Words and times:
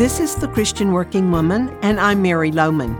This 0.00 0.18
is 0.18 0.34
The 0.34 0.48
Christian 0.48 0.92
Working 0.92 1.30
Woman, 1.30 1.76
and 1.82 2.00
I'm 2.00 2.22
Mary 2.22 2.50
Lowman. 2.50 2.96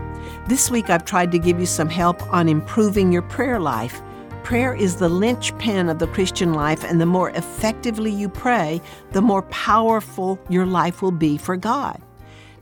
This 0.47 0.69
week 0.69 0.91
I've 0.91 1.03
tried 1.03 1.31
to 1.31 1.39
give 1.39 1.59
you 1.59 1.65
some 1.65 1.89
help 1.89 2.21
on 2.31 2.47
improving 2.47 3.11
your 3.11 3.23
prayer 3.23 3.59
life. 3.59 4.03
Prayer 4.43 4.75
is 4.75 4.97
the 4.97 5.09
linchpin 5.09 5.89
of 5.89 5.97
the 5.97 6.05
Christian 6.05 6.53
life, 6.53 6.83
and 6.83 7.01
the 7.01 7.07
more 7.07 7.31
effectively 7.31 8.11
you 8.11 8.29
pray, 8.29 8.79
the 9.13 9.21
more 9.21 9.41
powerful 9.41 10.39
your 10.47 10.67
life 10.67 11.01
will 11.01 11.11
be 11.11 11.39
for 11.39 11.57
God. 11.57 11.99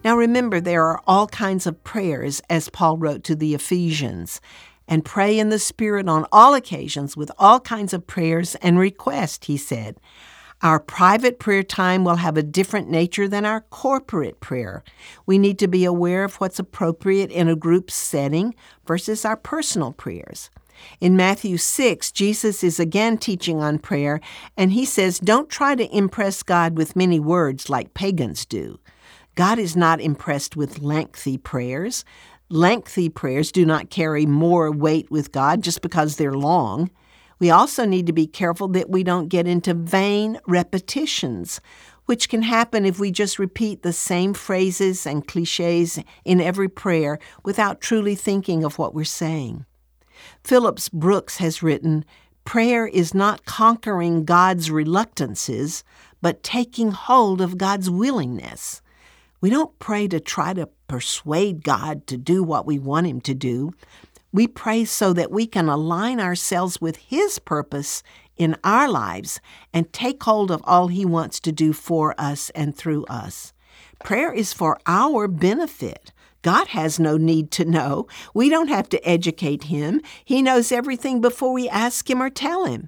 Now 0.05 0.15
remember, 0.15 0.61
there 0.61 0.85
are 0.85 1.01
all 1.05 1.27
kinds 1.27 1.67
of 1.67 1.83
prayers, 1.83 2.41
as 2.49 2.69
Paul 2.69 2.95
wrote 2.95 3.25
to 3.25 3.35
the 3.35 3.53
Ephesians, 3.53 4.39
and 4.87 5.03
pray 5.03 5.37
in 5.37 5.49
the 5.49 5.59
Spirit 5.59 6.07
on 6.07 6.25
all 6.31 6.53
occasions 6.53 7.17
with 7.17 7.29
all 7.37 7.59
kinds 7.59 7.93
of 7.93 8.07
prayers 8.07 8.55
and 8.61 8.79
requests, 8.79 9.47
he 9.47 9.57
said. 9.57 9.99
Our 10.61 10.81
private 10.81 11.39
prayer 11.39 11.63
time 11.63 12.03
will 12.03 12.17
have 12.17 12.35
a 12.35 12.43
different 12.43 12.89
nature 12.89 13.29
than 13.29 13.45
our 13.45 13.61
corporate 13.61 14.41
prayer. 14.41 14.83
We 15.25 15.37
need 15.37 15.57
to 15.59 15.69
be 15.69 15.85
aware 15.85 16.25
of 16.25 16.35
what's 16.35 16.59
appropriate 16.59 17.31
in 17.31 17.47
a 17.47 17.55
group 17.55 17.89
setting 17.89 18.53
versus 18.85 19.23
our 19.23 19.37
personal 19.37 19.93
prayers. 19.93 20.49
In 20.99 21.15
Matthew 21.15 21.57
6, 21.57 22.11
Jesus 22.11 22.61
is 22.61 22.77
again 22.77 23.17
teaching 23.17 23.61
on 23.61 23.79
prayer, 23.79 24.19
and 24.57 24.73
he 24.73 24.83
says, 24.83 25.19
Don't 25.19 25.49
try 25.49 25.75
to 25.75 25.95
impress 25.95 26.43
God 26.43 26.77
with 26.77 26.95
many 26.95 27.21
words 27.21 27.69
like 27.69 27.93
pagans 27.93 28.45
do. 28.45 28.79
God 29.35 29.59
is 29.59 29.77
not 29.77 30.01
impressed 30.01 30.57
with 30.57 30.79
lengthy 30.79 31.37
prayers. 31.37 32.03
Lengthy 32.49 33.07
prayers 33.07 33.53
do 33.53 33.65
not 33.65 33.89
carry 33.89 34.25
more 34.25 34.71
weight 34.71 35.09
with 35.09 35.31
God 35.31 35.61
just 35.61 35.81
because 35.81 36.17
they're 36.17 36.33
long. 36.33 36.89
We 37.39 37.49
also 37.49 37.85
need 37.85 38.05
to 38.07 38.13
be 38.13 38.27
careful 38.27 38.67
that 38.69 38.89
we 38.89 39.03
don't 39.03 39.29
get 39.29 39.47
into 39.47 39.73
vain 39.73 40.39
repetitions, 40.45 41.61
which 42.05 42.27
can 42.27 42.41
happen 42.41 42.85
if 42.85 42.99
we 42.99 43.11
just 43.11 43.39
repeat 43.39 43.81
the 43.81 43.93
same 43.93 44.33
phrases 44.33 45.07
and 45.07 45.25
cliches 45.25 45.99
in 46.25 46.41
every 46.41 46.67
prayer 46.67 47.17
without 47.43 47.79
truly 47.81 48.15
thinking 48.15 48.63
of 48.63 48.77
what 48.77 48.93
we're 48.93 49.05
saying. 49.05 49.65
Phillips 50.43 50.89
Brooks 50.89 51.37
has 51.37 51.63
written 51.63 52.03
Prayer 52.43 52.87
is 52.87 53.13
not 53.13 53.45
conquering 53.45 54.25
God's 54.25 54.71
reluctances, 54.71 55.83
but 56.21 56.43
taking 56.43 56.91
hold 56.91 57.41
of 57.41 57.57
God's 57.57 57.89
willingness. 57.89 58.81
We 59.39 59.49
don't 59.49 59.77
pray 59.79 60.07
to 60.07 60.19
try 60.19 60.53
to 60.53 60.67
persuade 60.87 61.63
God 61.63 62.07
to 62.07 62.17
do 62.17 62.43
what 62.43 62.65
we 62.65 62.79
want 62.79 63.07
Him 63.07 63.21
to 63.21 63.33
do. 63.33 63.71
We 64.31 64.47
pray 64.47 64.85
so 64.85 65.13
that 65.13 65.31
we 65.31 65.47
can 65.47 65.69
align 65.69 66.19
ourselves 66.19 66.79
with 66.79 66.97
His 66.97 67.39
purpose 67.39 68.03
in 68.37 68.55
our 68.63 68.87
lives 68.87 69.41
and 69.73 69.91
take 69.91 70.23
hold 70.23 70.51
of 70.51 70.61
all 70.63 70.87
He 70.87 71.05
wants 71.05 71.39
to 71.41 71.51
do 71.51 71.73
for 71.73 72.13
us 72.17 72.49
and 72.51 72.75
through 72.75 73.05
us. 73.05 73.53
Prayer 74.03 74.31
is 74.31 74.53
for 74.53 74.79
our 74.85 75.27
benefit. 75.27 76.11
God 76.41 76.67
has 76.67 76.99
no 76.99 77.17
need 77.17 77.51
to 77.51 77.65
know. 77.65 78.07
We 78.33 78.49
don't 78.49 78.69
have 78.69 78.87
to 78.89 79.07
educate 79.07 79.63
Him. 79.63 80.01
He 80.23 80.41
knows 80.41 80.71
everything 80.71 81.19
before 81.19 81.51
we 81.51 81.67
ask 81.67 82.09
Him 82.09 82.21
or 82.21 82.29
tell 82.29 82.65
Him. 82.65 82.87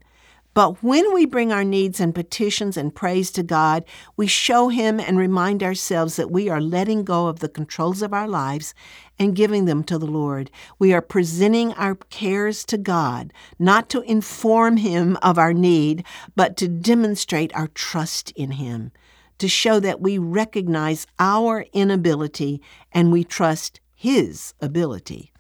But 0.54 0.84
when 0.84 1.14
we 1.14 1.26
bring 1.26 1.54
our 1.54 1.64
needs 1.64 2.02
and 2.02 2.14
petitions 2.14 2.76
and 2.76 2.94
praise 2.94 3.32
to 3.32 3.44
God, 3.44 3.86
we 4.18 4.28
show 4.28 4.68
Him 4.68 5.00
and 5.00 5.18
remind 5.18 5.64
ourselves 5.64 6.18
that 6.18 6.30
we 6.30 6.50
are 6.50 6.60
letting 6.60 7.06
go 7.06 7.28
of 7.28 7.40
the 7.40 7.48
controls 7.48 8.02
of 8.02 8.14
our 8.14 8.28
lives 8.28 8.74
and 9.18 9.36
giving 9.36 9.64
them 9.64 9.82
to 9.86 9.98
the 9.98 10.06
Lord. 10.06 10.52
We 10.78 10.94
are 10.94 11.02
presenting 11.02 11.72
our 11.74 11.96
cares 11.96 12.66
to 12.66 12.78
God, 12.78 13.32
not 13.60 13.90
to 13.92 14.02
inform 14.02 14.78
Him 14.78 15.18
of 15.22 15.38
our 15.38 15.54
need, 15.54 16.04
but 16.36 16.58
to 16.58 16.68
demonstrate 16.68 17.56
our 17.56 17.68
trust 17.68 18.32
in 18.32 18.52
Him, 18.52 18.92
to 19.38 19.48
show 19.48 19.80
that 19.80 20.02
we 20.02 20.18
recognize 20.18 21.08
our 21.18 21.66
inability 21.72 22.62
and 22.92 23.10
we 23.10 23.24
trust 23.24 23.80
His 23.96 24.54
ability. 24.60 25.32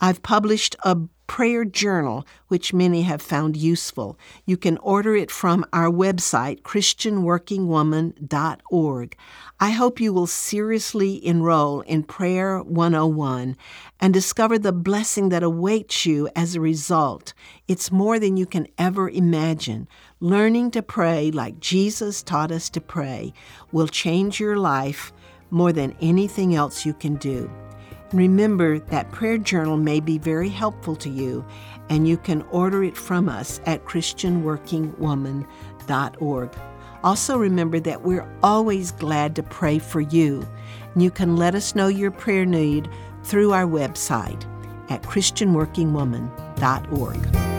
I've 0.00 0.22
published 0.22 0.76
a 0.82 0.96
prayer 1.26 1.64
journal, 1.64 2.24
which 2.48 2.72
many 2.72 3.02
have 3.02 3.20
found 3.20 3.56
useful. 3.56 4.16
You 4.44 4.56
can 4.56 4.78
order 4.78 5.16
it 5.16 5.30
from 5.30 5.66
our 5.72 5.90
website, 5.90 6.62
ChristianWorkingWoman.org. 6.62 9.16
I 9.58 9.70
hope 9.70 10.00
you 10.00 10.12
will 10.12 10.26
seriously 10.26 11.26
enroll 11.26 11.80
in 11.82 12.02
Prayer 12.02 12.60
101 12.60 13.56
and 14.00 14.12
discover 14.12 14.58
the 14.58 14.72
blessing 14.72 15.30
that 15.30 15.42
awaits 15.42 16.04
you 16.04 16.28
as 16.36 16.54
a 16.54 16.60
result. 16.60 17.32
It's 17.66 17.90
more 17.90 18.18
than 18.18 18.36
you 18.36 18.44
can 18.46 18.68
ever 18.78 19.08
imagine. 19.08 19.88
Learning 20.20 20.70
to 20.72 20.82
pray 20.82 21.30
like 21.30 21.60
Jesus 21.60 22.22
taught 22.22 22.52
us 22.52 22.68
to 22.70 22.80
pray 22.80 23.32
will 23.72 23.88
change 23.88 24.38
your 24.38 24.58
life 24.58 25.12
more 25.50 25.72
than 25.72 25.96
anything 26.00 26.54
else 26.54 26.84
you 26.84 26.92
can 26.92 27.16
do. 27.16 27.50
Remember 28.12 28.78
that 28.78 29.10
prayer 29.10 29.38
journal 29.38 29.76
may 29.76 29.98
be 30.00 30.18
very 30.18 30.48
helpful 30.48 30.94
to 30.96 31.10
you, 31.10 31.44
and 31.88 32.06
you 32.06 32.16
can 32.16 32.42
order 32.50 32.84
it 32.84 32.96
from 32.96 33.28
us 33.28 33.60
at 33.66 33.84
ChristianWorkingWoman.org. 33.84 36.50
Also, 37.04 37.36
remember 37.36 37.78
that 37.80 38.02
we're 38.02 38.26
always 38.42 38.92
glad 38.92 39.36
to 39.36 39.42
pray 39.42 39.78
for 39.78 40.00
you. 40.00 40.48
You 40.96 41.10
can 41.10 41.36
let 41.36 41.54
us 41.54 41.74
know 41.74 41.88
your 41.88 42.10
prayer 42.10 42.46
need 42.46 42.88
through 43.22 43.52
our 43.52 43.66
website 43.66 44.42
at 44.90 45.02
ChristianWorkingWoman.org. 45.02 47.55